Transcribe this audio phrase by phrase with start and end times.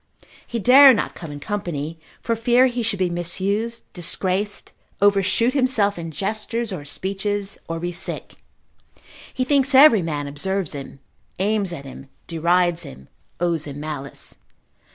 [0.47, 5.99] He dare not come in company for fear he should be misused, disgraced, overshoot himself
[5.99, 8.33] in gesture or speeches, or be sick;
[9.31, 11.01] he thinks every man observes him,
[11.37, 13.09] aims at him, derides him,
[13.39, 14.37] owes him malice.